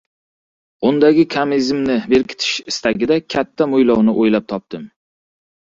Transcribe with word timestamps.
Undagi 0.91 1.25
komizmni 1.35 1.99
berkitish 2.15 2.57
istagida 2.73 3.21
kalta 3.35 3.73
mo‘ylovni 3.77 4.19
o‘ylab 4.27 4.51
topdim. 4.57 4.91